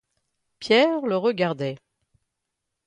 Pierre 0.57 1.05
le 1.05 1.15
regardait. 1.15 1.77